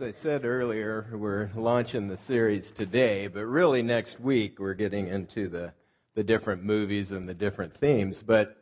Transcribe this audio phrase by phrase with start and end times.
[0.00, 5.06] As I said earlier, we're launching the series today, but really next week we're getting
[5.06, 5.72] into the,
[6.16, 8.20] the different movies and the different themes.
[8.26, 8.56] But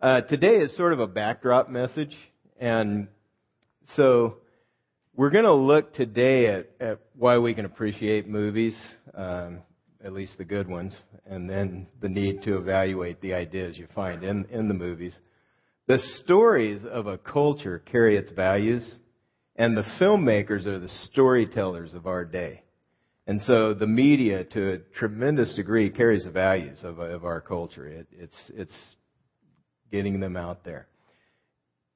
[0.00, 2.16] uh, today is sort of a backdrop message,
[2.58, 3.08] and
[3.96, 4.38] so
[5.14, 8.74] we're going to look today at, at why we can appreciate movies,
[9.12, 9.60] um,
[10.02, 10.96] at least the good ones,
[11.26, 15.18] and then the need to evaluate the ideas you find in, in the movies.
[15.86, 19.00] The stories of a culture carry its values
[19.56, 22.62] and the filmmakers are the storytellers of our day.
[23.26, 27.86] And so the media, to a tremendous degree, carries the values of, of our culture.
[27.86, 28.94] It, it's, it's
[29.90, 30.88] getting them out there.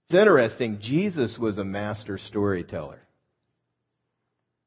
[0.08, 0.78] It's interesting.
[0.80, 3.02] Jesus was a master storyteller.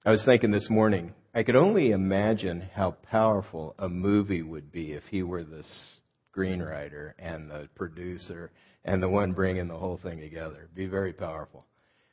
[0.06, 4.94] I was thinking this morning, I could only imagine how powerful a movie would be
[4.94, 5.64] if he were the
[6.36, 8.52] screenwriter and the producer
[8.84, 10.58] and the one bringing the whole thing together.
[10.64, 11.66] It'd be very powerful.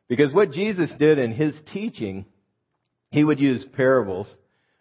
[0.09, 2.27] Because what Jesus did in his teaching,
[3.11, 4.35] he would use parables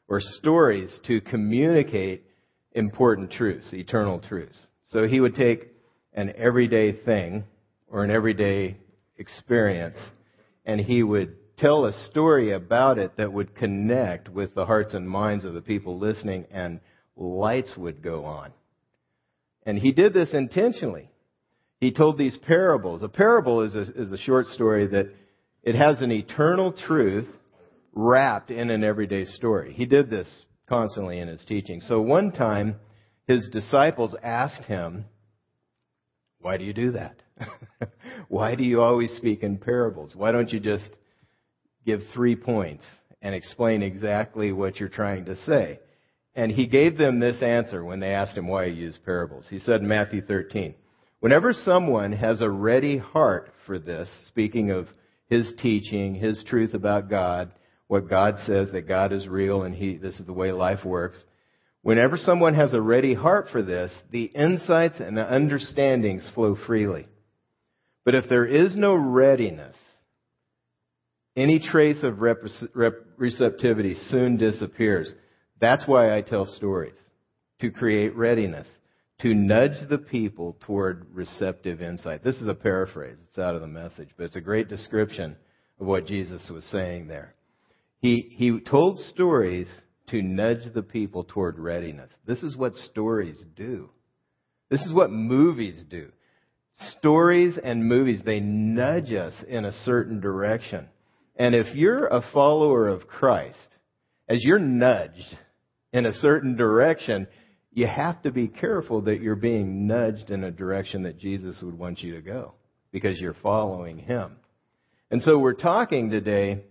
[0.08, 2.26] or stories to communicate
[2.74, 4.60] important truths, eternal truths.
[4.90, 5.72] So he would take
[6.14, 7.44] an everyday thing
[7.88, 8.78] or an everyday
[9.18, 9.98] experience
[10.66, 15.10] and he would tell a story about it that would connect with the hearts and
[15.10, 16.80] minds of the people listening and
[17.16, 18.52] lights would go on.
[19.66, 21.10] And he did this intentionally
[21.86, 23.04] he told these parables.
[23.04, 25.14] A parable is a, is a short story that
[25.62, 27.28] it has an eternal truth
[27.94, 29.72] wrapped in an everyday story.
[29.72, 30.28] He did this
[30.68, 31.82] constantly in his teaching.
[31.82, 32.78] So one time,
[33.28, 35.06] his disciples asked him,
[36.40, 37.18] Why do you do that?
[38.30, 40.16] Why do you always speak in parables?
[40.16, 40.90] Why don't you just
[41.86, 42.84] give three points
[43.22, 45.80] and explain exactly what you're trying to say?
[46.34, 49.46] And he gave them this answer when they asked him why he used parables.
[49.50, 50.74] He said in Matthew 13,
[51.26, 54.88] Whenever someone has a ready heart for this, speaking of
[55.28, 57.52] his teaching, his truth about God,
[57.88, 61.18] what God says that God is real and he, this is the way life works.
[61.82, 67.08] Whenever someone has a ready heart for this, the insights and the understandings flow freely.
[68.04, 69.76] But if there is no readiness,
[71.36, 72.22] any trace of
[73.18, 75.12] receptivity soon disappears.
[75.60, 76.94] That's why I tell stories,
[77.62, 78.68] to create readiness
[79.22, 82.24] to nudge the people toward receptive insight.
[82.24, 83.18] This is a paraphrase.
[83.30, 85.36] It's out of the message, but it's a great description
[85.80, 87.34] of what Jesus was saying there.
[88.00, 89.68] He, he told stories
[90.10, 92.12] to nudge the people toward readiness.
[92.28, 93.90] This is what stories do.
[94.70, 96.10] This is what movies do.
[96.98, 100.88] Stories and movies, they nudge us in a certain direction.
[101.38, 103.58] And if you're a follower of Christ,
[104.28, 105.38] as you're nudged
[105.94, 107.28] in a certain direction,
[107.76, 111.78] you have to be careful that you're being nudged in a direction that Jesus would
[111.78, 112.54] want you to go
[112.94, 114.38] because you're following him.
[115.12, 116.64] And so we're talking today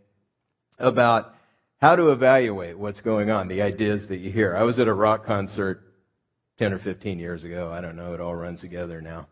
[0.79, 1.35] about
[1.79, 4.57] how to evaluate what's going on, the ideas that you hear.
[4.57, 5.83] I was at a rock concert
[6.59, 7.71] 10 or 15 years ago.
[7.71, 8.15] I don't know.
[8.15, 9.29] It all runs together now.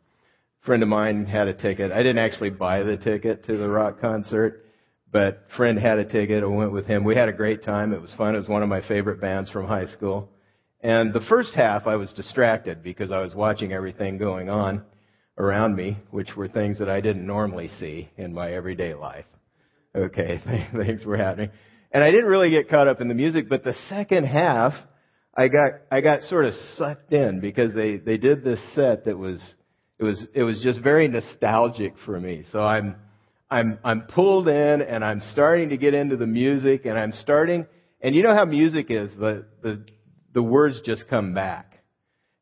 [0.62, 1.90] A friend of mine had a ticket.
[1.90, 4.66] I didn't actually buy the ticket to the rock concert,
[5.10, 6.44] but friend had a ticket.
[6.44, 7.02] I went with him.
[7.02, 7.94] We had a great time.
[7.94, 8.34] It was fun.
[8.34, 10.28] It was one of my favorite bands from high school.
[10.82, 14.82] And the first half I was distracted because I was watching everything going on
[15.38, 19.24] around me, which were things that I didn't normally see in my everyday life.
[19.94, 20.42] Okay,
[20.76, 21.50] things were happening.
[21.92, 24.72] And I didn't really get caught up in the music, but the second half,
[25.36, 29.16] I got, I got sort of sucked in because they, they did this set that
[29.16, 29.40] was,
[29.98, 32.44] it was, it was just very nostalgic for me.
[32.50, 32.96] So I'm,
[33.50, 37.66] I'm, I'm pulled in and I'm starting to get into the music and I'm starting,
[38.00, 39.84] and you know how music is, the, the,
[40.32, 41.72] the words just come back.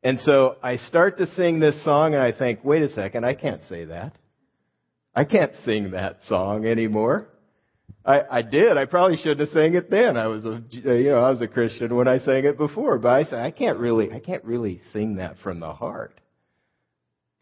[0.03, 3.35] And so I start to sing this song and I think, wait a second, I
[3.35, 4.15] can't say that.
[5.15, 7.27] I can't sing that song anymore.
[8.03, 8.77] I, I did.
[8.77, 10.17] I probably shouldn't have sang it then.
[10.17, 13.09] I was a, you know, I was a Christian when I sang it before, but
[13.09, 16.19] I said, I can't really, I can't really sing that from the heart.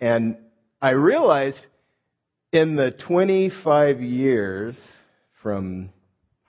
[0.01, 0.38] And
[0.81, 1.60] I realized
[2.51, 4.75] in the 25 years
[5.42, 5.92] from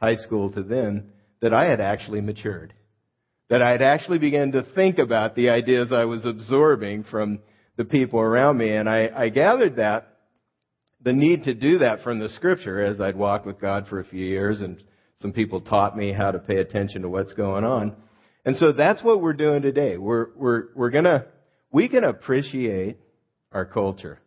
[0.01, 2.73] high school to then that I had actually matured
[3.51, 7.41] that I'd actually begun to think about the ideas I was absorbing from
[7.77, 8.71] the people around me.
[8.71, 10.07] And I, I gathered that,
[11.03, 14.05] the need to do that from the scripture as I'd walked with God for a
[14.05, 14.83] few years and
[15.21, 17.97] some people taught me how to pay attention to what's going on.
[18.45, 19.99] And so that's what we're doing today.
[19.99, 21.27] We're, we're, we're gonna,
[21.73, 22.99] we can appreciate
[23.51, 24.21] our culture,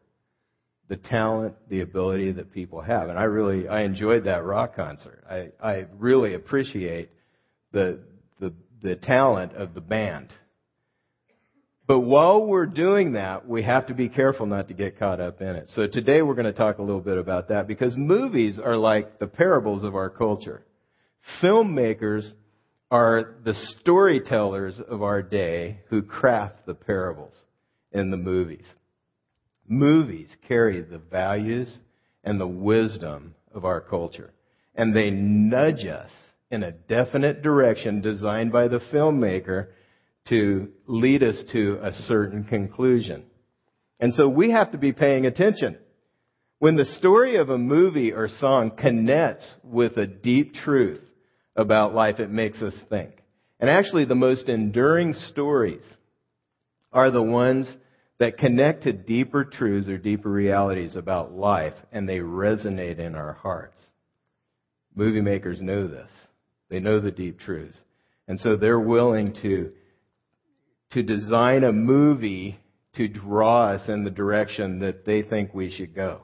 [0.89, 3.09] the talent, the ability that people have.
[3.09, 5.23] And I really, I enjoyed that rock concert.
[5.29, 7.09] I, I really appreciate
[7.71, 7.99] the,
[8.83, 10.33] the, talent of the band.
[11.85, 15.41] But while we're doing that, we have to be careful not to get caught up
[15.41, 15.69] in it.
[15.71, 19.19] So today we're going to talk a little bit about that because movies are like
[19.19, 20.65] the parables of our culture.
[21.41, 22.31] Filmmakers
[22.89, 27.33] are the storytellers of our day who craft the parables
[27.91, 28.65] in the movies.
[29.67, 31.75] Movies carry the values
[32.23, 34.31] and the wisdom of our culture.
[34.75, 36.11] And they nudge us
[36.53, 39.69] in a definite direction designed by the filmmaker
[40.29, 43.25] to lead us to a certain conclusion.
[43.99, 45.77] And so we have to be paying attention.
[46.59, 51.01] When the story of a movie or song connects with a deep truth
[51.55, 53.11] about life, it makes us think.
[53.59, 55.83] And actually, the most enduring stories
[56.91, 57.67] are the ones
[58.19, 63.33] that connect to deeper truths or deeper realities about life, and they resonate in our
[63.33, 63.79] hearts.
[64.95, 66.09] Movie makers know this.
[66.73, 67.77] They know the deep truths.
[68.27, 69.73] And so they're willing to,
[70.93, 72.59] to design a movie
[72.95, 76.23] to draw us in the direction that they think we should go.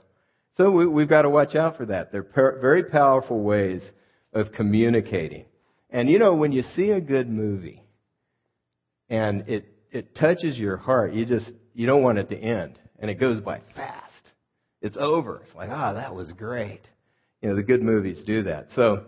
[0.57, 2.11] So we, have got to watch out for that.
[2.11, 3.83] They're per, very powerful ways
[4.33, 5.45] of communicating.
[5.91, 7.83] And you know, when you see a good movie
[9.07, 12.79] and it, it touches your heart, you just, you don't want it to end.
[12.97, 14.31] And it goes by fast.
[14.81, 15.43] It's over.
[15.45, 16.81] It's like, ah, oh, that was great.
[17.39, 18.69] You know, the good movies do that.
[18.75, 19.05] So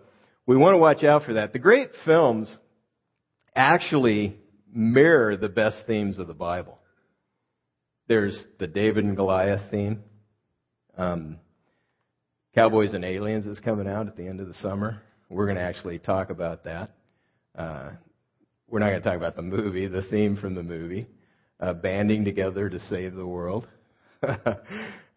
[0.47, 1.53] we want to watch out for that.
[1.53, 2.55] The great films
[3.55, 4.37] actually
[4.73, 6.79] mirror the best themes of the Bible.
[8.07, 10.03] There's the David and Goliath theme.
[10.97, 11.37] Um,
[12.55, 15.01] Cowboys and Aliens is coming out at the end of the summer.
[15.29, 16.91] We're going to actually talk about that.
[17.55, 17.91] Uh,
[18.67, 21.07] we're not going to talk about the movie, the theme from the movie,
[21.59, 23.67] uh, banding together to save the world.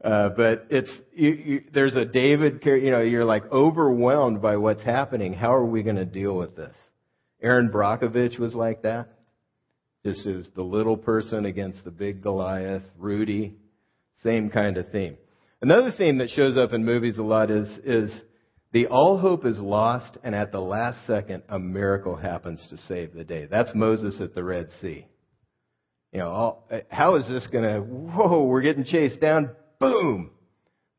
[0.05, 2.61] Uh, but it's you, you, there's a David.
[2.63, 5.33] You know, you're like overwhelmed by what's happening.
[5.33, 6.75] How are we going to deal with this?
[7.41, 9.09] Erin Brockovich was like that.
[10.03, 12.83] This is the little person against the big Goliath.
[12.99, 13.55] Rudy,
[14.23, 15.17] same kind of theme.
[15.63, 18.11] Another theme that shows up in movies a lot is is
[18.73, 23.15] the all hope is lost, and at the last second, a miracle happens to save
[23.15, 23.47] the day.
[23.51, 25.07] That's Moses at the Red Sea.
[26.15, 27.81] You know, all, how is this going to?
[27.81, 29.51] Whoa, we're getting chased down
[29.81, 30.31] boom,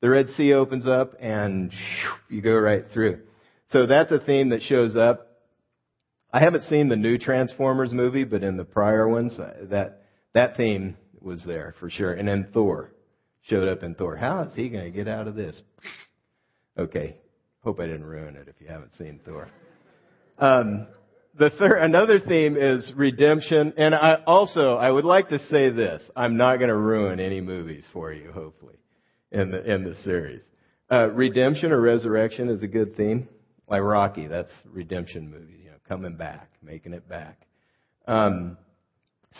[0.01, 1.71] the Red Sea opens up and
[2.29, 3.21] you go right through.
[3.71, 5.31] So that's a theme that shows up.
[6.33, 10.03] I haven't seen the new Transformers movie, but in the prior ones, uh, that
[10.33, 12.11] that theme was there for sure.
[12.11, 12.91] And then Thor
[13.43, 14.17] showed up in Thor.
[14.17, 15.59] How is he going to get out of this?
[16.77, 17.15] Okay,
[17.63, 19.47] hope I didn't ruin it if you haven't seen Thor.
[20.37, 20.87] Um,
[21.37, 26.01] the third, another theme is redemption, and I also I would like to say this:
[26.15, 28.77] I'm not going to ruin any movies for you, hopefully,
[29.31, 30.41] in the in the series.
[30.89, 33.27] Uh, redemption or resurrection is a good theme,
[33.67, 34.27] like Rocky.
[34.27, 37.41] That's redemption movie, you know, coming back, making it back.
[38.07, 38.57] Um,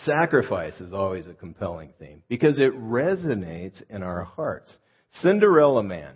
[0.04, 4.76] sacrifice is always a compelling theme because it resonates in our hearts.
[5.22, 6.14] Cinderella Man,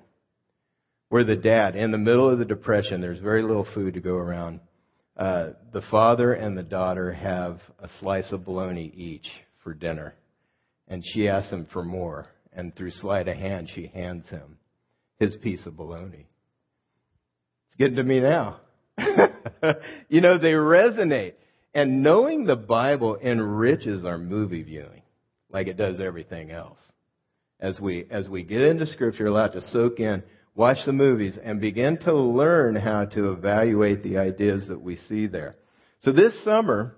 [1.09, 4.15] where the dad, in the middle of the depression, there's very little food to go
[4.15, 4.61] around
[5.21, 9.29] uh, the father and the daughter have a slice of bologna each
[9.63, 10.15] for dinner.
[10.89, 12.27] And she asks him for more.
[12.55, 14.57] And through sleight of hand, she hands him
[15.19, 16.27] his piece of bologna.
[17.69, 18.61] It's getting to me now.
[20.09, 21.35] you know, they resonate.
[21.75, 25.03] And knowing the Bible enriches our movie viewing
[25.53, 26.79] like it does everything else.
[27.61, 30.23] As we, as we get into Scripture, allow it to soak in,
[30.61, 35.27] watch the movies, and begin to learn how to evaluate the ideas that we see
[35.27, 35.57] there.
[36.01, 36.95] So this summer,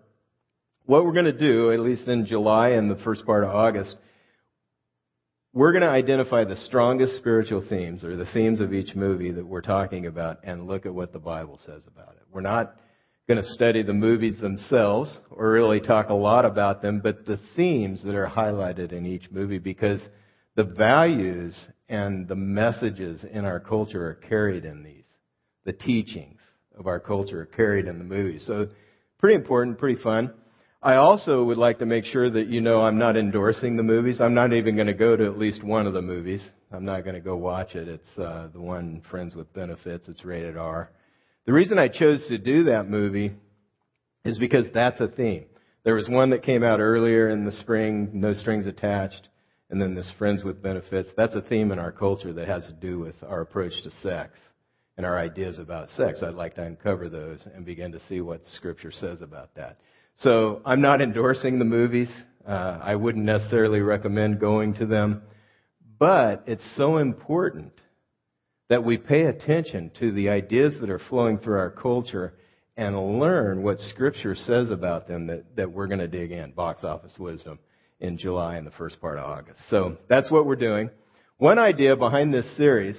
[0.84, 3.94] what we're going to do, at least in July and the first part of August,
[5.52, 9.46] we're going to identify the strongest spiritual themes or the themes of each movie that
[9.46, 12.22] we're talking about and look at what the Bible says about it.
[12.32, 12.74] We're not
[13.28, 17.38] going to study the movies themselves or really talk a lot about them, but the
[17.54, 20.00] themes that are highlighted in each movie because
[20.56, 21.54] the values
[21.92, 25.04] and the messages in our culture are carried in these.
[25.64, 26.40] The teachings
[26.76, 28.44] of our culture are carried in the movies.
[28.46, 28.68] So,
[29.18, 30.32] pretty important, pretty fun.
[30.82, 34.22] I also would like to make sure that you know I'm not endorsing the movies.
[34.22, 36.42] I'm not even going to go to at least one of the movies.
[36.72, 37.86] I'm not going to go watch it.
[37.86, 40.08] It's uh, the one Friends with Benefits.
[40.08, 40.90] It's rated R.
[41.44, 43.34] The reason I chose to do that movie
[44.24, 45.44] is because that's a theme.
[45.84, 49.28] There was one that came out earlier in the spring, No Strings Attached
[49.72, 51.08] and then this friends with benefits.
[51.16, 54.32] That's a theme in our culture that has to do with our approach to sex
[54.98, 56.22] and our ideas about sex.
[56.22, 59.78] I'd like to uncover those and begin to see what Scripture says about that.
[60.18, 62.10] So I'm not endorsing the movies.
[62.46, 65.22] Uh, I wouldn't necessarily recommend going to them,
[65.98, 67.72] but it's so important
[68.68, 72.34] that we pay attention to the ideas that are flowing through our culture
[72.76, 76.84] and learn what Scripture says about them that, that we're going to dig in, box
[76.84, 77.58] office wisdom
[78.02, 79.60] in July and the first part of August.
[79.70, 80.90] So that's what we're doing.
[81.38, 82.96] One idea behind this series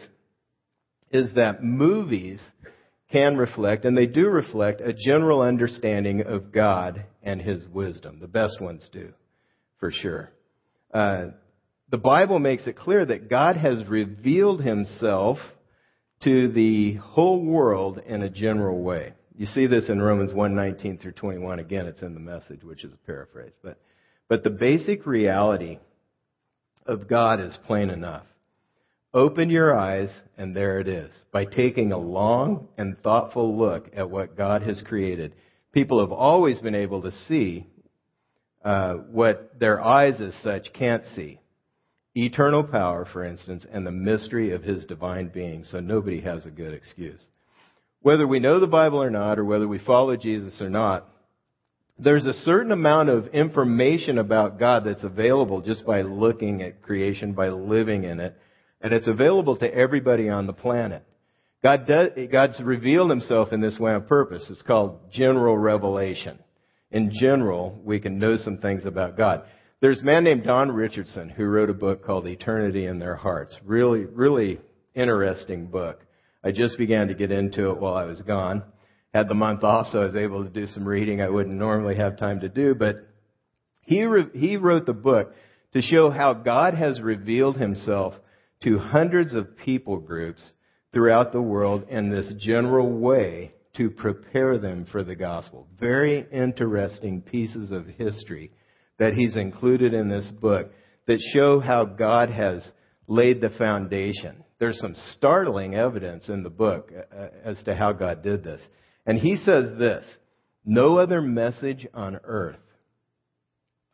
[1.12, 2.42] is that movies
[3.12, 8.20] can reflect, and they do reflect, a general understanding of God and His wisdom.
[8.20, 9.14] The best ones do,
[9.80, 10.32] for sure.
[10.92, 11.28] Uh,
[11.90, 15.38] the Bible makes it clear that God has revealed Himself
[16.24, 19.14] to the whole world in a general way.
[19.38, 21.60] You see this in Romans 1:19 through 21.
[21.60, 23.54] Again, it's in the message, which is a paraphrase.
[23.62, 23.78] But,
[24.28, 25.80] but the basic reality
[26.86, 28.26] of God is plain enough.
[29.14, 31.12] Open your eyes, and there it is.
[31.32, 35.36] By taking a long and thoughtful look at what God has created,
[35.72, 37.68] people have always been able to see
[38.66, 41.40] uh, what their eyes as such can't see.
[42.16, 46.52] Eternal power, for instance, and the mystery of his divine being, so nobody has a
[46.52, 47.22] good excuse.
[48.02, 51.08] Whether we know the Bible or not, or whether we follow Jesus or not,
[51.98, 57.34] there's a certain amount of information about God that's available just by looking at creation,
[57.34, 58.36] by living in it,
[58.82, 61.04] and it's available to everybody on the planet.
[61.64, 64.46] God does, God's revealed himself in this way on purpose.
[64.50, 66.40] It's called general revelation.
[66.92, 69.44] In general, we can know some things about God.
[69.80, 73.56] There's a man named Don Richardson who wrote a book called Eternity in Their Hearts.
[73.66, 74.60] Really, really
[74.94, 76.02] interesting book.
[76.44, 78.64] I just began to get into it while I was gone.
[79.14, 81.96] Had the month off, so I was able to do some reading I wouldn't normally
[81.98, 83.08] have time to do, but
[83.82, 85.34] he, re- he wrote the book
[85.74, 88.16] to show how God has revealed himself
[88.64, 90.42] to hundreds of people groups
[90.94, 95.68] throughout the world in this general way to prepare them for the gospel.
[95.80, 98.52] Very interesting pieces of history
[99.00, 100.72] that he's included in this book
[101.08, 102.66] that show how God has
[103.08, 104.44] laid the foundation.
[104.60, 108.62] There's some startling evidence in the book uh, as to how God did this.
[109.06, 110.06] And he says this
[110.66, 112.56] No other message on earth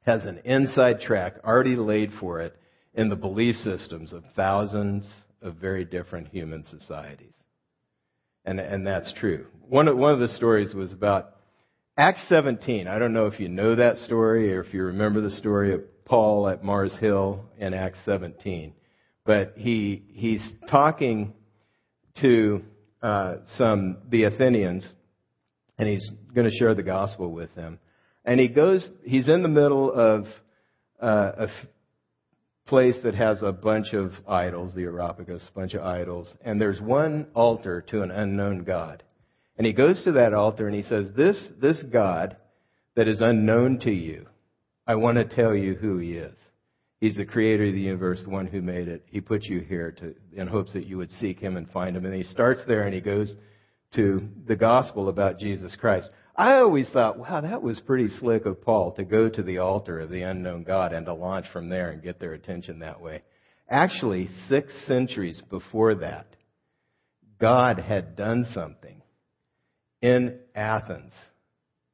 [0.01, 2.55] has an inside track already laid for it
[2.93, 5.07] in the belief systems of thousands
[5.41, 7.33] of very different human societies.
[8.45, 9.45] And, and that's true.
[9.67, 11.35] One of, one of the stories was about
[11.97, 12.87] Acts 17.
[12.87, 15.81] I don't know if you know that story or if you remember the story of
[16.05, 18.73] Paul at Mars Hill in Acts 17.
[19.25, 21.33] But he, he's talking
[22.21, 22.63] to
[23.03, 24.83] uh, some, the Athenians,
[25.79, 27.79] and he's going to share the gospel with them.
[28.25, 30.25] And he goes, he's in the middle of
[31.01, 31.47] uh,
[32.67, 36.79] place that has a bunch of idols, the Areopagus, a bunch of idols, and there's
[36.79, 39.01] one altar to an unknown God.
[39.57, 42.37] And he goes to that altar and he says, This, this God
[42.95, 44.27] that is unknown to you,
[44.85, 46.35] I want to tell you who he is.
[46.99, 49.05] He's the creator of the universe, the one who made it.
[49.09, 52.05] He put you here to, in hopes that you would seek him and find him.
[52.05, 53.33] And he starts there and he goes
[53.95, 56.09] to the gospel about Jesus Christ.
[56.35, 59.99] I always thought, wow, that was pretty slick of Paul to go to the altar
[59.99, 63.23] of the unknown God and to launch from there and get their attention that way.
[63.69, 66.27] Actually, six centuries before that,
[67.39, 69.01] God had done something
[70.01, 71.13] in Athens.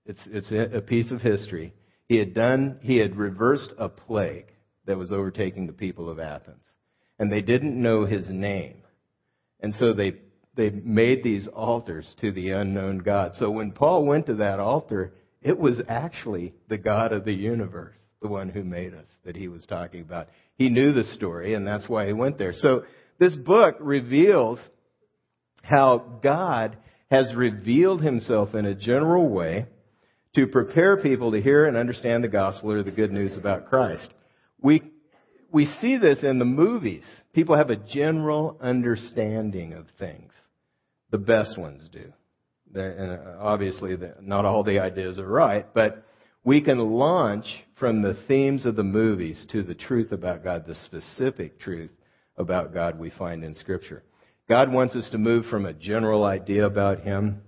[0.05, 1.73] It's, it's a piece of history.
[2.07, 4.45] He had done, he had reversed a plague
[4.85, 6.61] that was overtaking the people of Athens.
[7.17, 8.83] And they didn't know his name.
[9.59, 10.13] And so they
[10.55, 13.33] they made these altars to the unknown God.
[13.37, 17.97] So when Paul went to that altar, it was actually the God of the universe,
[18.21, 20.27] the one who made us, that he was talking about.
[20.55, 22.53] He knew the story, and that's why he went there.
[22.53, 22.83] So
[23.19, 24.59] this book reveals
[25.61, 26.77] how God
[27.11, 29.67] has revealed himself in a general way
[30.35, 34.07] to prepare people to hear and understand the gospel or the good news about Christ.
[34.61, 34.81] We,
[35.51, 37.03] we see this in the movies.
[37.33, 40.31] People have a general understanding of things.
[41.15, 42.11] The best ones do.
[42.77, 46.05] And uh, obviously, not all the ideas are right, but
[46.43, 47.45] we can launch
[47.79, 51.91] from the themes of the movies to the truth about God, the specific truth
[52.35, 54.03] about God we find in Scripture.
[54.49, 57.43] God wants us to move from a general idea about Him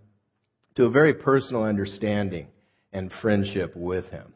[0.77, 2.47] to a very personal understanding
[2.93, 4.33] and friendship with Him.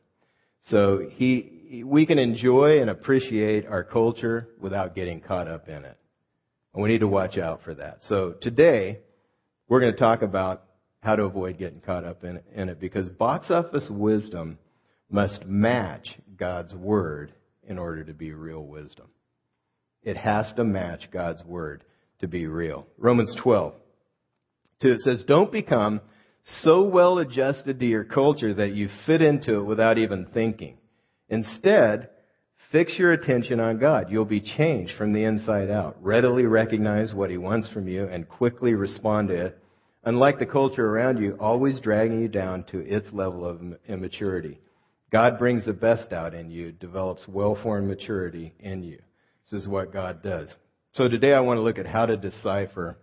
[0.64, 5.98] So he, we can enjoy and appreciate our culture without getting caught up in it.
[6.74, 8.00] And we need to watch out for that.
[8.10, 9.00] So today,
[9.72, 10.64] we're going to talk about
[11.00, 14.58] how to avoid getting caught up in, in it because box office wisdom
[15.10, 17.32] must match God's word
[17.66, 19.08] in order to be real wisdom.
[20.04, 21.86] It has to match God's word
[22.20, 22.86] to be real.
[22.98, 23.74] Romans 12.
[24.82, 26.02] 2, it says, Don't become
[26.64, 30.80] so well adjusted to your culture that you fit into it without even thinking.
[31.30, 32.10] Instead,
[32.74, 34.08] fix your attention on God.
[34.10, 35.96] You'll be changed from the inside out.
[36.04, 39.58] Readily recognize what He wants from you and quickly respond to it
[40.04, 44.60] unlike the culture around you, always dragging you down to its level of immaturity.
[45.12, 49.00] God brings the best out in you, develops well-formed maturity in you.
[49.50, 50.48] This is what God does.
[50.94, 52.98] So today I want to look at how to decipher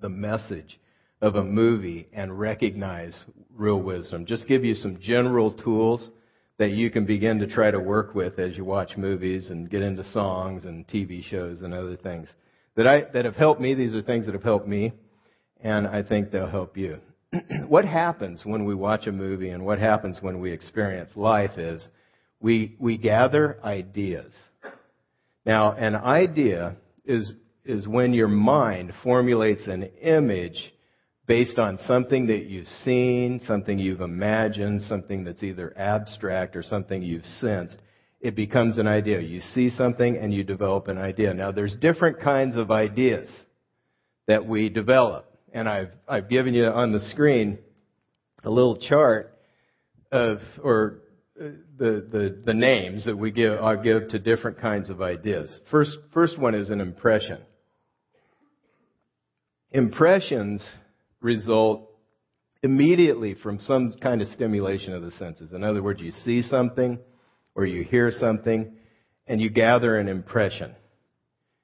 [0.00, 0.78] the message
[1.22, 3.18] of a movie and recognize
[3.54, 4.26] real wisdom.
[4.26, 6.10] Just give you some general tools
[6.58, 9.82] that you can begin to try to work with as you watch movies and get
[9.82, 12.28] into songs and TV shows and other things
[12.76, 13.74] that I that have helped me.
[13.74, 14.92] These are things that have helped me,
[15.60, 16.98] and I think they'll help you.
[17.68, 21.86] what happens when we watch a movie and what happens when we experience life is
[22.40, 24.30] we we gather ideas.
[25.46, 27.32] Now, an idea is
[27.64, 30.72] is when your mind formulates an image
[31.26, 37.02] based on something that you've seen, something you've imagined, something that's either abstract or something
[37.02, 37.78] you've sensed,
[38.20, 39.20] it becomes an idea.
[39.20, 41.32] You see something and you develop an idea.
[41.32, 43.28] Now there's different kinds of ideas
[44.26, 45.33] that we develop.
[45.54, 47.58] And I've, I've given you on the screen
[48.42, 49.38] a little chart
[50.10, 50.98] of, or
[51.40, 51.44] uh,
[51.78, 55.56] the, the, the names that we give, I give to different kinds of ideas.
[55.70, 57.38] First, first one is an impression.
[59.70, 60.60] Impressions
[61.20, 61.88] result
[62.64, 65.52] immediately from some kind of stimulation of the senses.
[65.52, 66.98] In other words, you see something
[67.54, 68.74] or you hear something
[69.26, 70.74] and you gather an impression.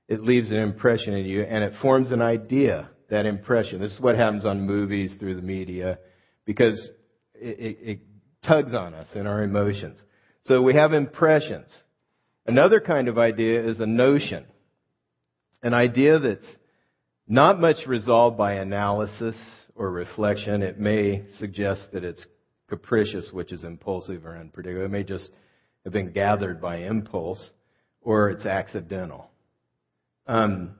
[0.08, 3.80] It leaves an impression in you and it forms an idea, that impression.
[3.80, 5.98] This is what happens on movies through the media
[6.44, 6.90] because
[7.34, 7.98] it, it, it
[8.46, 10.00] tugs on us in our emotions.
[10.46, 11.66] So we have impressions.
[12.46, 14.46] Another kind of idea is a notion.
[15.62, 16.46] An idea that's
[17.28, 19.36] not much resolved by analysis
[19.74, 20.62] or reflection.
[20.62, 22.26] It may suggest that it's
[22.68, 24.86] capricious, which is impulsive or unpredictable.
[24.86, 25.28] It may just
[25.84, 27.40] have been gathered by impulse,
[28.00, 29.30] or it's accidental.
[30.26, 30.76] Um,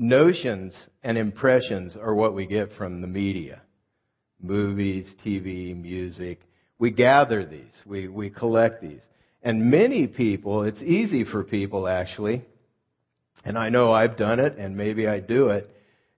[0.00, 3.60] notions and impressions are what we get from the media
[4.42, 6.40] movies, TV, music.
[6.78, 9.02] We gather these, we, we collect these.
[9.42, 12.42] And many people, it's easy for people actually,
[13.44, 15.68] and I know I've done it and maybe I do it,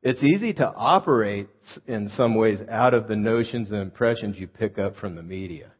[0.03, 1.49] it's easy to operate
[1.89, 5.72] in some ways out of the notions and impressions you pick up from the media.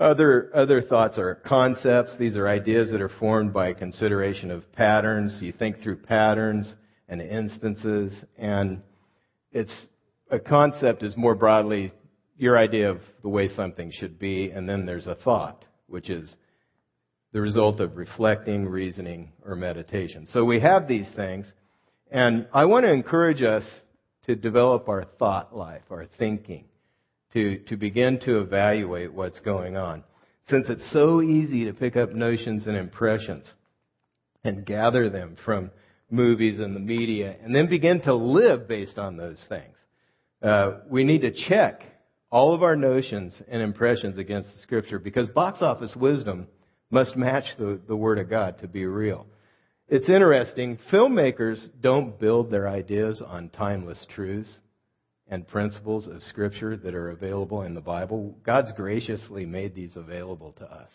[0.00, 2.12] Other, other thoughts are concepts.
[2.18, 5.38] These are ideas that are formed by consideration of patterns.
[5.42, 6.74] You think through patterns
[7.06, 8.80] and instances, and
[9.52, 9.72] it's,
[10.30, 11.92] a concept is more broadly
[12.38, 16.34] your idea of the way something should be, and then there's a thought, which is
[17.32, 20.26] the result of reflecting, reasoning, or meditation.
[20.26, 21.44] So we have these things,
[22.10, 23.64] and I want to encourage us
[24.24, 26.64] to develop our thought life, our thinking,
[27.32, 30.02] to, to begin to evaluate what's going on.
[30.48, 33.44] Since it's so easy to pick up notions and impressions
[34.42, 35.70] and gather them from
[36.10, 39.76] movies and the media and then begin to live based on those things,
[40.42, 41.82] uh, we need to check
[42.30, 46.48] all of our notions and impressions against the scripture because box office wisdom
[46.90, 49.26] must match the, the word of God to be real.
[49.88, 50.78] It's interesting.
[50.92, 54.50] Filmmakers don't build their ideas on timeless truths
[55.30, 58.36] and principles of Scripture that are available in the Bible.
[58.44, 60.90] God's graciously made these available to us.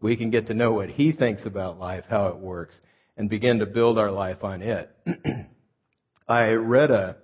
[0.00, 2.78] We can get to know what He thinks about life, how it works,
[3.16, 4.90] and begin to build our life on it.
[6.28, 7.16] I read a,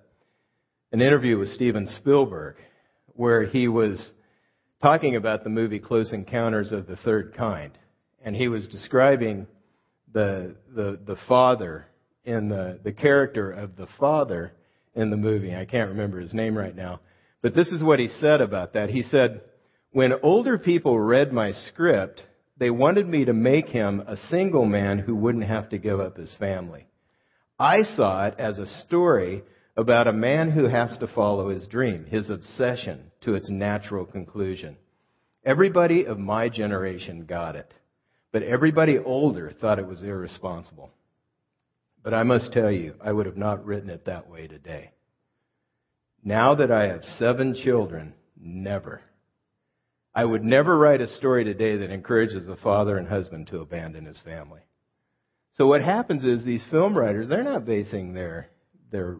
[0.92, 2.56] an interview with Steven Spielberg
[3.06, 4.10] where he was
[4.82, 7.72] talking about the movie Close Encounters of the Third Kind.
[8.22, 9.46] And he was describing
[10.12, 11.86] the the the father
[12.24, 14.52] in the the character of the father
[14.94, 15.54] in the movie.
[15.54, 17.00] I can't remember his name right now,
[17.42, 18.90] but this is what he said about that.
[18.90, 19.42] He said,
[19.92, 22.22] "When older people read my script,
[22.56, 26.16] they wanted me to make him a single man who wouldn't have to give up
[26.16, 26.86] his family.
[27.58, 29.42] I saw it as a story
[29.76, 34.76] about a man who has to follow his dream, his obsession to its natural conclusion.
[35.44, 37.72] Everybody of my generation got it.
[38.32, 40.90] But everybody older thought it was irresponsible.
[42.04, 44.90] But I must tell you, I would have not written it that way today.
[46.22, 49.00] Now that I have seven children, never.
[50.14, 54.04] I would never write a story today that encourages a father and husband to abandon
[54.04, 54.60] his family.
[55.56, 58.48] So what happens is these film writers, they're not basing their,
[58.92, 59.16] their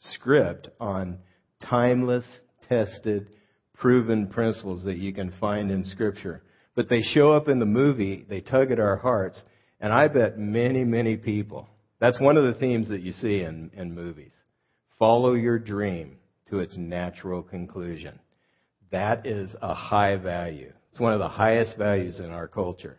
[0.00, 1.18] script on
[1.62, 2.24] timeless,
[2.68, 3.28] tested,
[3.74, 6.42] proven principles that you can find in scripture.
[6.74, 9.40] But they show up in the movie, they tug at our hearts,
[9.80, 11.68] and I bet many, many people,
[12.00, 14.32] that's one of the themes that you see in, in movies.
[14.98, 16.16] Follow your dream
[16.50, 18.18] to its natural conclusion.
[18.90, 20.72] That is a high value.
[20.90, 22.98] It's one of the highest values in our culture.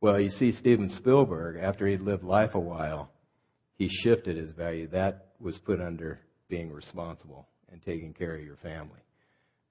[0.00, 3.10] Well, you see Steven Spielberg, after he'd lived life a while,
[3.74, 4.88] he shifted his value.
[4.88, 9.00] That was put under being responsible and taking care of your family.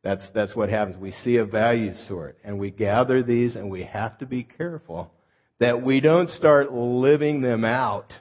[0.04, 0.98] That's, that's what happens.
[0.98, 5.12] We see a value sort and we gather these and we have to be careful
[5.60, 8.12] that we don't start living them out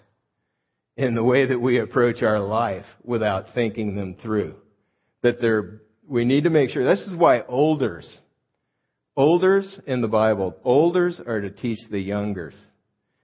[1.03, 4.55] in the way that we approach our life without thinking them through.
[5.23, 8.09] That they're, we need to make sure, this is why olders,
[9.17, 12.55] olders in the Bible, olders are to teach the youngers.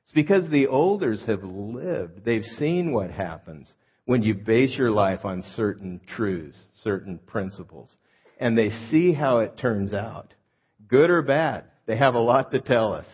[0.05, 2.25] It's because the olders have lived.
[2.25, 3.71] They've seen what happens
[4.05, 7.91] when you base your life on certain truths, certain principles.
[8.39, 10.33] And they see how it turns out.
[10.89, 11.65] Good or bad.
[11.87, 13.07] They have a lot to tell us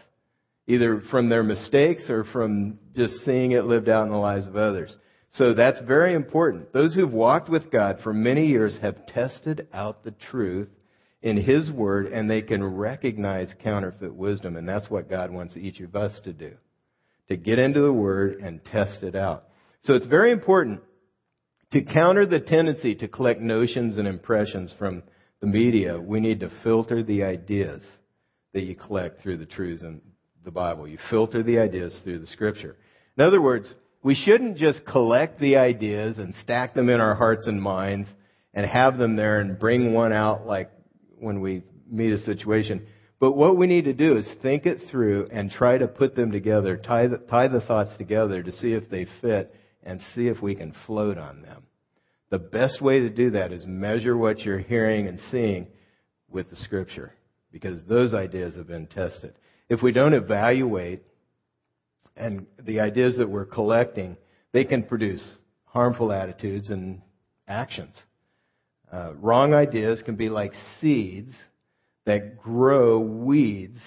[0.72, 4.56] either from their mistakes or from just seeing it lived out in the lives of
[4.56, 4.96] others.
[5.32, 6.72] So that's very important.
[6.72, 10.68] Those who've walked with God for many years have tested out the truth
[11.20, 14.56] in His Word and they can recognize counterfeit wisdom.
[14.56, 16.52] And that's what God wants each of us to do.
[17.28, 19.44] To get into the Word and test it out.
[19.82, 20.80] So it's very important
[21.72, 25.02] to counter the tendency to collect notions and impressions from
[25.40, 26.00] the media.
[26.00, 27.82] We need to filter the ideas
[28.52, 30.02] that you collect through the truths and
[30.44, 30.88] the Bible.
[30.88, 32.76] You filter the ideas through the Scripture.
[33.16, 37.46] In other words, we shouldn't just collect the ideas and stack them in our hearts
[37.46, 38.08] and minds
[38.54, 40.70] and have them there and bring one out like
[41.18, 42.86] when we meet a situation.
[43.20, 46.32] But what we need to do is think it through and try to put them
[46.32, 50.42] together, tie the, tie the thoughts together to see if they fit and see if
[50.42, 51.62] we can float on them.
[52.30, 55.68] The best way to do that is measure what you're hearing and seeing
[56.28, 57.12] with the Scripture
[57.52, 59.34] because those ideas have been tested
[59.72, 61.02] if we don't evaluate
[62.14, 64.18] and the ideas that we're collecting,
[64.52, 65.24] they can produce
[65.64, 67.00] harmful attitudes and
[67.48, 67.94] actions.
[68.92, 71.32] Uh, wrong ideas can be like seeds
[72.04, 73.78] that grow weeds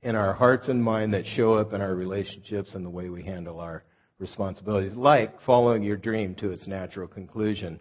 [0.00, 3.22] in our hearts and mind that show up in our relationships and the way we
[3.22, 3.84] handle our
[4.18, 7.78] responsibilities, like following your dream to its natural conclusion.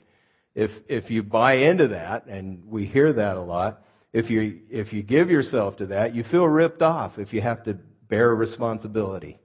[0.55, 3.81] If, if you buy into that, and we hear that a lot,
[4.13, 7.63] if you, if you give yourself to that, you feel ripped off if you have
[7.65, 7.77] to
[8.09, 9.39] bear responsibility.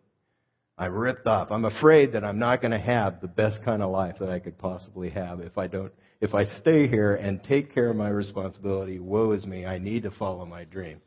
[0.77, 1.53] I'm ripped off.
[1.53, 4.41] I'm afraid that I'm not going to have the best kind of life that I
[4.41, 8.09] could possibly have if I don't, if I stay here and take care of my
[8.09, 8.99] responsibility.
[8.99, 9.67] Woe is me.
[9.67, 11.01] I need to follow my dream.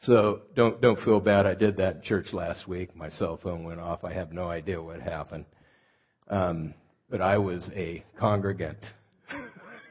[0.00, 1.46] So don't, don't feel bad.
[1.46, 2.96] I did that in church last week.
[2.96, 4.02] My cell phone went off.
[4.02, 5.44] I have no idea what happened.
[6.26, 6.74] Um,
[7.08, 8.78] but I was a congregant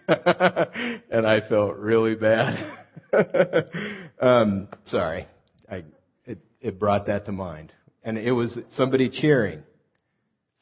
[0.07, 2.77] and I felt really bad.
[4.19, 5.27] um, sorry,
[5.69, 5.83] I
[6.25, 7.71] it, it brought that to mind,
[8.03, 9.63] and it was somebody cheering.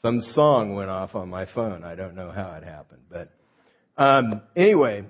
[0.02, 1.84] Some song went off on my phone.
[1.84, 3.32] I don't know how it happened, but
[3.98, 5.06] um, anyway,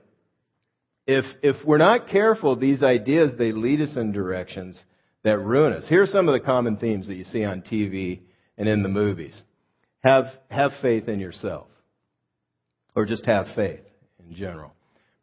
[1.08, 4.78] if if we're not careful, these ideas they lead us in directions
[5.24, 5.88] that ruin us.
[5.88, 8.22] Here are some of the common themes that you see on TV
[8.58, 9.40] and in the movies.
[10.04, 11.68] Have have faith in yourself,
[12.96, 13.82] or just have faith
[14.30, 14.74] in general.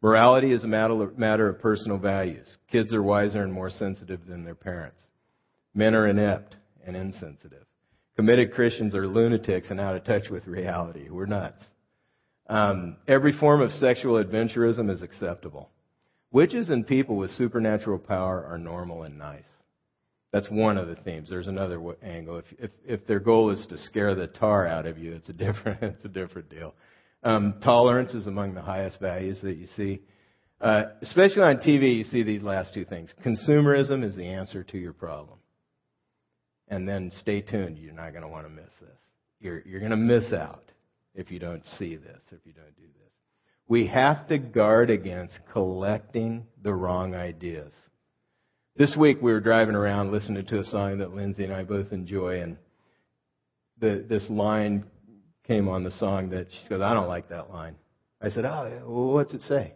[0.01, 2.57] Morality is a matter of personal values.
[2.71, 4.97] Kids are wiser and more sensitive than their parents.
[5.73, 7.65] Men are inept and insensitive.
[8.15, 11.09] Committed Christians are lunatics and out of touch with reality.
[11.09, 11.63] We're nuts.
[12.47, 15.69] Um, every form of sexual adventurism is acceptable.
[16.31, 19.43] Witches and people with supernatural power are normal and nice.
[20.31, 21.29] That's one of the themes.
[21.29, 22.37] There's another angle.
[22.37, 25.33] If, if, if their goal is to scare the tar out of you, it's a
[25.33, 26.73] different, it's a different deal.
[27.27, 29.99] Um, tolerance is among the highest values that you see.
[30.61, 33.09] Uh, especially on TV, you see these last two things.
[33.21, 35.37] Consumerism is the answer to your problem.
[36.69, 37.79] And then stay tuned.
[37.79, 38.97] You're not going to want to miss this.
[39.41, 40.71] You're, you're going to miss out
[41.15, 43.11] if you don't see this, if you don't do this.
[43.67, 47.73] We have to guard against collecting the wrong ideas.
[48.77, 51.91] This week we were driving around listening to a song that Lindsay and I both
[51.91, 52.55] enjoy, and
[53.79, 54.85] the, this line
[55.47, 57.75] came on the song that she goes, I don't like that line.
[58.21, 59.73] I said, Oh, well, what's it say?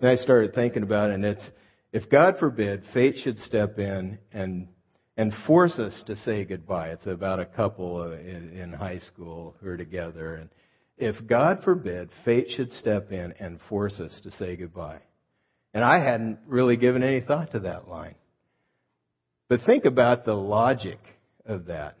[0.00, 1.44] And I started thinking about it, and it's,
[1.92, 4.68] if God forbid, fate should step in and
[5.16, 6.88] and force us to say goodbye.
[6.88, 10.50] It's about a couple in, in high school who are together, and
[10.96, 15.00] if God forbid, fate should step in and force us to say goodbye.
[15.72, 18.14] And I hadn't really given any thought to that line.
[19.48, 21.00] But think about the logic
[21.44, 21.96] of that.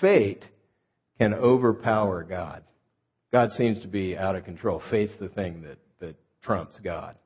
[0.00, 0.44] Fate
[1.18, 2.62] can overpower God.
[3.32, 4.82] God seems to be out of control.
[4.90, 7.16] Faith's the thing that, that trumps God.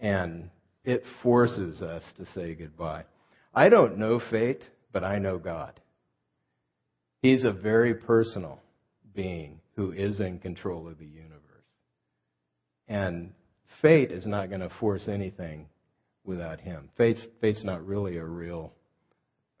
[0.00, 0.50] And
[0.84, 3.04] it forces us to say goodbye.
[3.54, 5.80] I don't know fate, but I know God.
[7.22, 8.60] He's a very personal
[9.14, 11.40] being who is in control of the universe.
[12.86, 13.32] And
[13.80, 15.66] fate is not going to force anything
[16.24, 16.90] without him.
[16.96, 18.72] Fate's, fate's not really a real,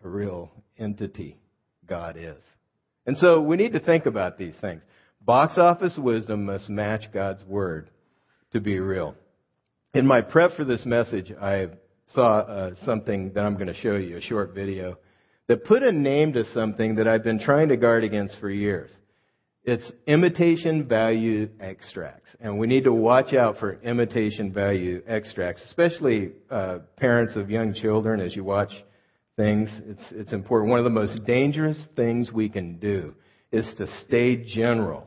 [0.04, 1.38] a real entity.
[1.86, 2.42] God is.
[3.06, 4.82] And so we need to think about these things.
[5.20, 7.90] Box office wisdom must match God's word
[8.52, 9.14] to be real.
[9.94, 11.68] in my prep for this message, I
[12.14, 14.98] saw uh, something that I'm going to show you, a short video,
[15.48, 18.90] that put a name to something that I've been trying to guard against for years.
[19.64, 22.28] It's imitation value extracts.
[22.40, 27.72] And we need to watch out for imitation value extracts, especially uh, parents of young
[27.72, 28.72] children as you watch
[29.36, 29.68] things.
[29.86, 30.70] It's, it's important.
[30.70, 33.14] One of the most dangerous things we can do
[33.52, 35.06] is to stay general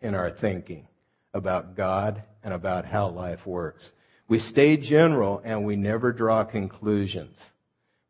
[0.00, 0.86] in our thinking
[1.34, 3.88] about God and about how life works.
[4.28, 7.36] We stay general and we never draw conclusions.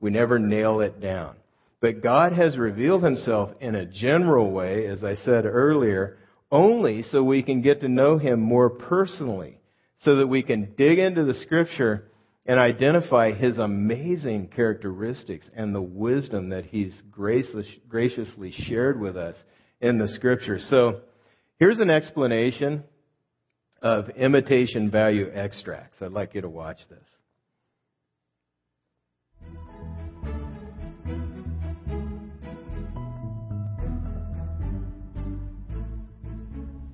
[0.00, 1.36] We never nail it down.
[1.80, 6.18] But God has revealed himself in a general way, as I said earlier,
[6.50, 9.58] only so we can get to know him more personally,
[10.02, 12.04] so that we can dig into the scripture
[12.48, 19.36] and identify his amazing characteristics and the wisdom that he's graciously shared with us
[19.82, 20.58] in the scripture.
[20.58, 21.02] So
[21.58, 22.84] here's an explanation
[23.82, 25.98] of imitation value extracts.
[26.00, 26.98] I'd like you to watch this.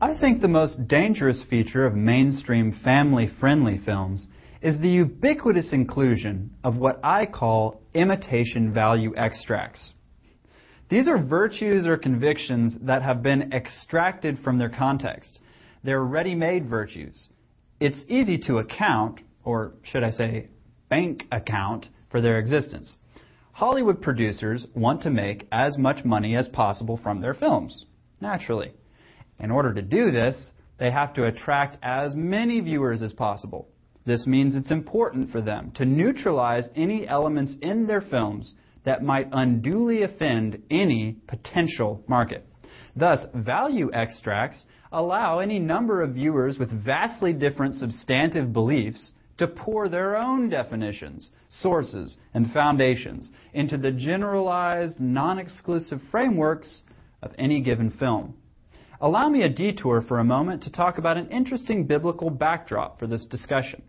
[0.01, 4.27] I think the most dangerous feature of mainstream family friendly films
[4.65, 9.93] is the ubiquitous inclusion of what I call imitation value extracts.
[10.89, 15.39] These are virtues or convictions that have been extracted from their context.
[15.83, 17.29] They're ready made virtues.
[17.79, 20.49] It's easy to account, or should I say,
[20.89, 22.97] bank account, for their existence.
[23.53, 27.85] Hollywood producers want to make as much money as possible from their films,
[28.23, 28.73] naturally.
[29.39, 33.69] In order to do this, they have to attract as many viewers as possible.
[34.07, 39.29] This means it's important for them to neutralize any elements in their films that might
[39.33, 42.47] unduly offend any potential market.
[42.95, 49.89] Thus, value extracts allow any number of viewers with vastly different substantive beliefs to pour
[49.89, 56.83] their own definitions, sources, and foundations into the generalized, non exclusive frameworks
[57.23, 58.35] of any given film.
[59.01, 63.07] Allow me a detour for a moment to talk about an interesting biblical backdrop for
[63.07, 63.83] this discussion.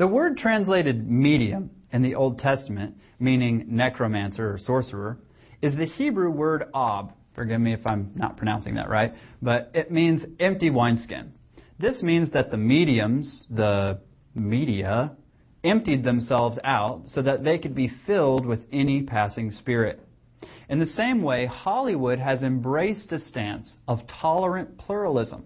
[0.00, 5.18] The word translated medium in the Old Testament, meaning necromancer or sorcerer,
[5.60, 7.12] is the Hebrew word ob.
[7.34, 11.34] Forgive me if I'm not pronouncing that right, but it means empty wineskin.
[11.78, 14.00] This means that the mediums, the
[14.34, 15.12] media,
[15.64, 20.00] emptied themselves out so that they could be filled with any passing spirit.
[20.70, 25.44] In the same way, Hollywood has embraced a stance of tolerant pluralism,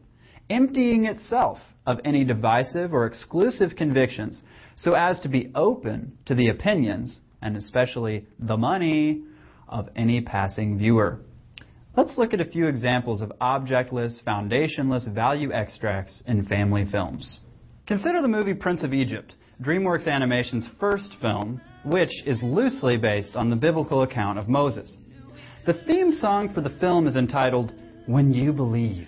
[0.48, 4.42] emptying itself of any divisive or exclusive convictions
[4.76, 9.22] so as to be open to the opinions, and especially the money,
[9.68, 11.20] of any passing viewer.
[11.96, 17.38] Let's look at a few examples of objectless, foundationless value extracts in family films.
[17.86, 23.50] Consider the movie Prince of Egypt, DreamWorks Animation's first film, which is loosely based on
[23.50, 24.96] the biblical account of Moses.
[25.66, 27.72] The theme song for the film is entitled
[28.06, 29.06] When You Believe.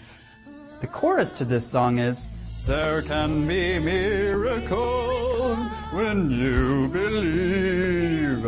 [0.81, 2.19] The chorus to this song is
[2.67, 5.59] There can be miracles
[5.93, 8.43] when you believe.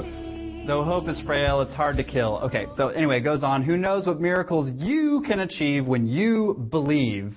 [0.67, 2.39] Though hope is frail, it's hard to kill.
[2.39, 3.63] Okay, so anyway, it goes on.
[3.63, 7.37] Who knows what miracles you can achieve when you believe?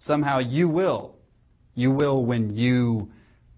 [0.00, 1.16] Somehow you will.
[1.74, 3.10] You will when you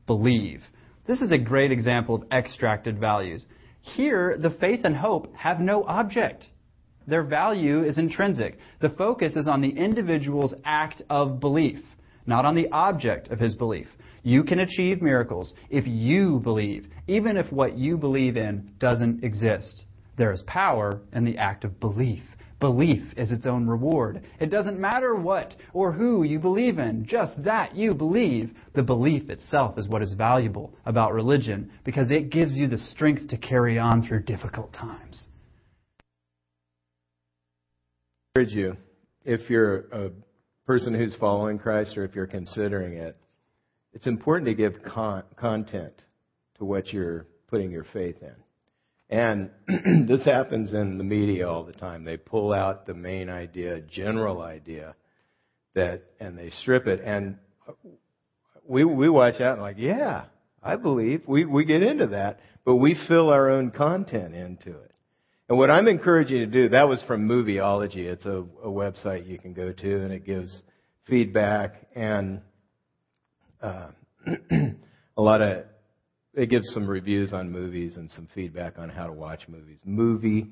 [0.09, 0.61] believe.
[1.07, 3.47] This is a great example of extracted values.
[3.83, 6.49] Here, the faith and hope have no object.
[7.07, 8.59] Their value is intrinsic.
[8.81, 11.79] The focus is on the individual's act of belief,
[12.27, 13.89] not on the object of his belief.
[14.23, 19.85] You can achieve miracles if you believe, even if what you believe in doesn't exist.
[20.17, 22.23] There is power in the act of belief.
[22.61, 24.23] Belief is its own reward.
[24.41, 28.57] It doesn't matter what or who you believe in, just that you believe.
[28.75, 33.29] The belief itself is what is valuable about religion because it gives you the strength
[33.29, 35.27] to carry on through difficult times.
[38.35, 38.77] I encourage you,
[39.25, 40.11] if you're a
[40.67, 43.17] person who's following Christ or if you're considering it,
[43.93, 46.03] it's important to give con- content
[46.59, 48.35] to what you're putting your faith in.
[49.11, 49.51] And
[50.09, 52.05] this happens in the media all the time.
[52.05, 54.95] They pull out the main idea, general idea,
[55.75, 57.01] that, and they strip it.
[57.05, 57.37] And
[58.67, 60.25] we we watch out and like, yeah,
[60.63, 61.23] I believe.
[61.27, 64.94] We we get into that, but we fill our own content into it.
[65.55, 68.07] And what I'm encouraging you to do, that was from Movieology.
[68.07, 70.53] It's a, a website you can go to, and it gives
[71.07, 72.41] feedback and
[73.63, 73.91] uh,
[74.27, 75.67] a lot of.
[76.33, 79.79] It gives some reviews on movies and some feedback on how to watch movies.
[79.85, 80.49] Movie,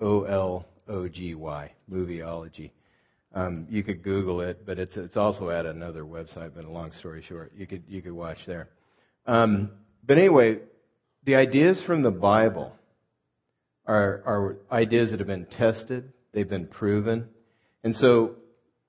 [0.00, 2.70] O L O G Y, Movieology.
[3.34, 6.52] Um, you could Google it, but it's it's also at another website.
[6.54, 8.70] But a long story short, you could you could watch there.
[9.26, 9.72] Um,
[10.06, 10.60] but anyway,
[11.26, 12.72] the ideas from the Bible
[13.86, 17.28] are, are ideas that have been tested, they've been proven.
[17.84, 18.36] And so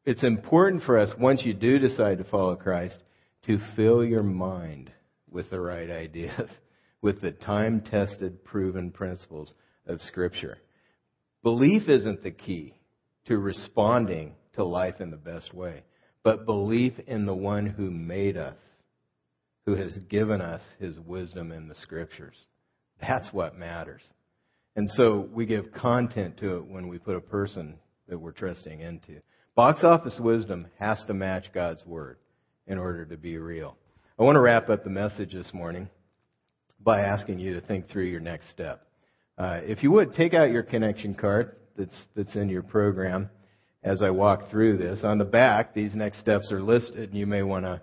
[0.06, 2.98] it's important for us, once you do decide to follow Christ,
[3.48, 4.92] to fill your mind
[5.30, 6.50] with the right ideas,
[7.02, 9.54] with the time tested, proven principles
[9.88, 10.58] of Scripture.
[11.42, 12.74] Belief isn't the key
[13.28, 15.84] to responding to life in the best way,
[16.24, 18.56] but belief in the one who made us,
[19.66, 22.46] who has given us his wisdom in the Scriptures.
[23.02, 24.02] That's what matters.
[24.76, 27.76] And so we give content to it when we put a person
[28.08, 29.22] that we're trusting into.
[29.56, 32.18] Box office wisdom has to match God's Word
[32.66, 33.78] in order to be real.
[34.18, 35.90] I want to wrap up the message this morning
[36.80, 38.86] by asking you to think through your next step.
[39.38, 43.30] Uh, if you would, take out your connection card that's, that's in your program
[43.84, 45.00] as I walk through this.
[45.04, 47.82] On the back, these next steps are listed, and you may want to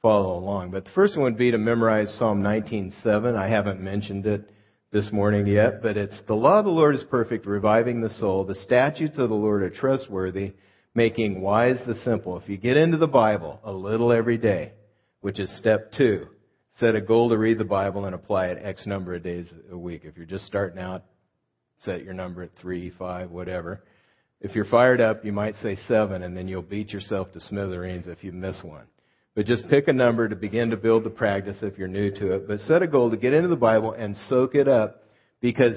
[0.00, 0.70] follow along.
[0.70, 3.36] But the first one would be to memorize Psalm 19:7.
[3.36, 4.50] I haven't mentioned it
[4.92, 8.44] this morning yet, but it's the law of the Lord is perfect, reviving the soul.
[8.44, 10.52] The statutes of the Lord are trustworthy,
[10.94, 12.36] making wise the simple.
[12.36, 14.72] If you get into the Bible a little every day,
[15.22, 16.26] which is step two,
[16.78, 19.78] set a goal to read the Bible and apply it X number of days a
[19.78, 20.02] week.
[20.04, 21.04] If you're just starting out,
[21.84, 23.82] set your number at three, five, whatever.
[24.42, 28.08] If you're fired up, you might say seven, and then you'll beat yourself to smithereens
[28.08, 28.84] if you miss one.
[29.34, 32.32] But just pick a number to begin to build the practice if you're new to
[32.32, 32.46] it.
[32.46, 35.04] But set a goal to get into the Bible and soak it up
[35.40, 35.76] because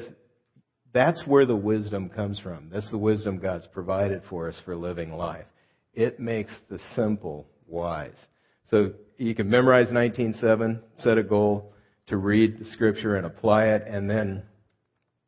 [0.94, 2.70] that's where the wisdom comes from.
[2.72, 5.46] That's the wisdom God's provided for us for living life.
[5.94, 8.16] It makes the simple wise.
[8.70, 11.74] So you can memorize 19.7, set a goal
[12.08, 14.44] to read the scripture and apply it, and then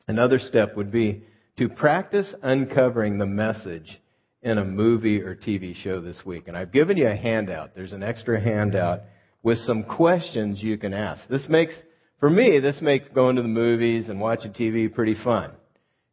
[0.08, 1.24] another step would be
[1.58, 4.00] to practice uncovering the message
[4.48, 6.48] in a movie or TV show this week.
[6.48, 7.76] And I've given you a handout.
[7.76, 9.02] There's an extra handout
[9.44, 11.28] with some questions you can ask.
[11.28, 11.74] This makes,
[12.22, 15.52] for me, this makes going to the movies and watching TV pretty fun.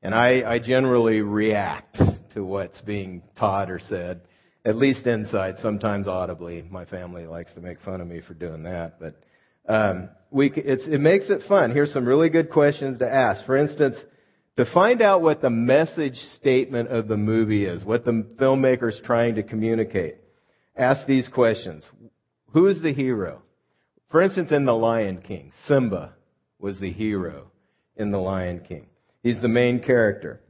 [0.03, 1.97] And I, I generally react
[2.35, 4.23] to what's being taught or said,
[4.65, 6.63] at least inside, sometimes audibly.
[6.69, 9.15] My family likes to make fun of me for doing that, but
[9.73, 11.71] um, we, it makes it fun.
[11.71, 13.47] Here's some really good questions to ask.
[13.47, 13.97] For instance,
[14.57, 19.01] to find out what the message statement of the movie is, what the filmmaker is
[19.05, 20.17] trying to communicate,
[20.77, 21.85] ask these questions.
[22.53, 23.43] Who is the hero?
[24.11, 26.15] For instance, in The Lion King, Simba
[26.61, 27.51] was the hero
[27.97, 28.87] in The Lion King.
[29.25, 30.41] He's the main character.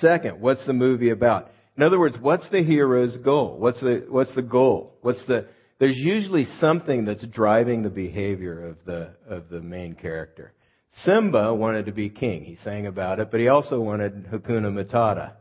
[0.00, 1.50] Second, what's the movie about?
[1.76, 3.56] In other words, what's the hero's goal?
[3.58, 4.94] What's the, what's the goal?
[5.00, 5.48] What's the,
[5.80, 10.52] there's usually something that's driving the behavior of the, of the main character.
[11.04, 12.44] Simba wanted to be king.
[12.44, 15.32] He sang about it, but he also wanted Hakuna Matata.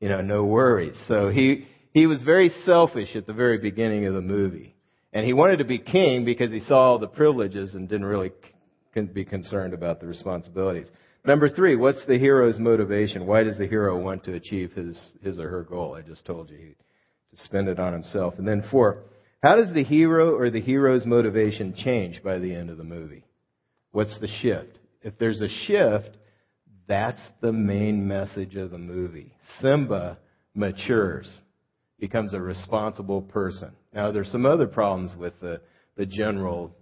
[0.00, 0.96] You know, no worries.
[1.06, 4.74] So he, he was very selfish at the very beginning of the movie.
[5.12, 8.32] And he wanted to be king because he saw all the privileges and didn't really
[9.12, 10.86] be concerned about the responsibilities.
[11.24, 13.26] Number three, what's the hero's motivation?
[13.26, 15.94] Why does the hero want to achieve his, his or her goal?
[15.94, 16.74] I just told you
[17.30, 18.34] to spend it on himself.
[18.38, 19.04] And then four,
[19.42, 23.24] how does the hero or the hero's motivation change by the end of the movie?
[23.92, 24.78] What's the shift?
[25.02, 26.16] If there's a shift,
[26.86, 29.34] that's the main message of the movie.
[29.60, 30.18] Simba
[30.54, 31.30] matures,
[31.98, 33.70] becomes a responsible person.
[33.94, 35.60] Now, there's some other problems with the,
[35.96, 36.76] the general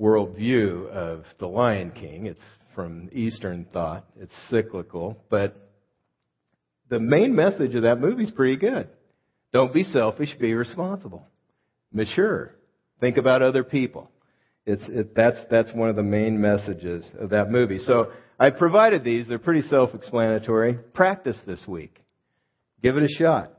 [0.00, 2.26] worldview of the Lion King.
[2.26, 2.40] It's
[2.74, 5.56] from Eastern thought, it's cyclical, but
[6.88, 8.88] the main message of that movie is pretty good.
[9.52, 11.26] Don't be selfish, be responsible.
[11.92, 12.54] Mature.
[13.00, 14.10] Think about other people.
[14.66, 17.78] It's, it, that's, that's one of the main messages of that movie.
[17.78, 19.26] So I provided these.
[19.28, 20.74] They're pretty self-explanatory.
[20.94, 22.00] Practice this week.
[22.82, 23.52] Give it a shot.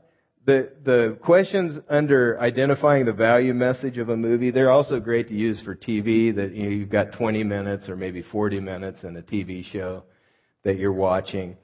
[0.44, 5.34] The, the questions under identifying the value message of a movie, they're also great to
[5.34, 9.16] use for TV that you know, you've got 20 minutes or maybe 40 minutes in
[9.16, 10.04] a TV show
[10.62, 11.56] that you're watching.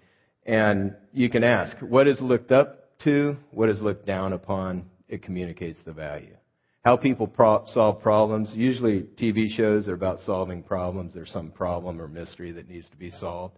[0.45, 3.37] And you can ask, what is looked up to?
[3.53, 4.87] What is looked down upon?
[5.09, 6.37] It communicates the value
[6.85, 8.53] how people pro- solve problems.
[8.55, 11.15] Usually TV shows are about solving problems.
[11.15, 13.57] There's some problem or mystery that needs to be solved.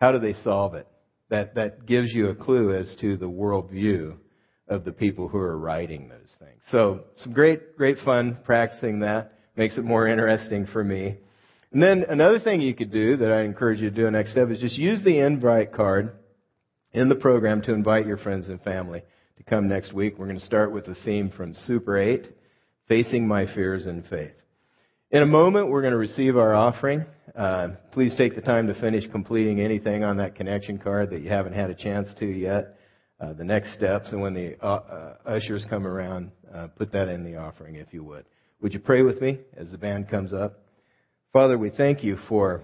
[0.00, 0.86] How do they solve it?
[1.30, 4.16] That, that gives you a clue as to the worldview
[4.68, 6.60] of the people who are writing those things.
[6.70, 9.32] So some great, great fun practicing that.
[9.56, 11.18] Makes it more interesting for me.
[11.72, 14.48] And then another thing you could do that I encourage you to do next step
[14.50, 16.12] is just use the invite card
[16.92, 19.02] in the program to invite your friends and family
[19.36, 20.18] to come next week.
[20.18, 22.26] We're going to start with the theme from Super 8
[22.90, 24.32] facing my fears in faith.
[25.12, 27.06] In a moment, we're going to receive our offering.
[27.36, 31.28] Uh, please take the time to finish completing anything on that connection card that you
[31.28, 32.76] haven't had a chance to yet.
[33.20, 37.06] Uh, the next steps, and when the uh, uh ushers come around, uh, put that
[37.06, 38.24] in the offering if you would.
[38.60, 40.58] Would you pray with me as the band comes up?
[41.32, 42.62] Father, we thank you for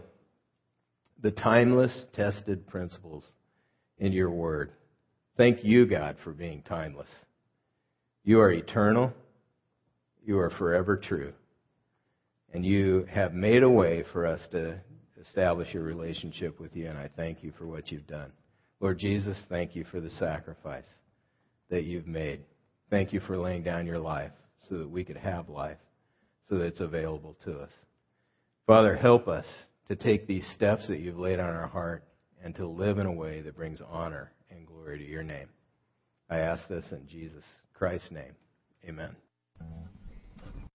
[1.22, 3.30] the timeless, tested principles
[3.98, 4.72] in your word.
[5.36, 7.08] Thank you, God, for being timeless.
[8.24, 9.12] You are eternal.
[10.26, 11.32] You are forever true.
[12.52, 14.80] And you have made a way for us to
[15.20, 18.32] establish a relationship with you, and I thank you for what you've done.
[18.80, 20.84] Lord Jesus, thank you for the sacrifice
[21.70, 22.40] that you've made.
[22.90, 24.32] Thank you for laying down your life
[24.68, 25.78] so that we could have life,
[26.48, 27.70] so that it's available to us.
[28.66, 29.46] Father, help us
[29.86, 32.02] to take these steps that you've laid on our heart
[32.42, 35.48] and to live in a way that brings honor and glory to your name.
[36.28, 38.34] I ask this in Jesus Christ's name.
[38.88, 39.14] Amen.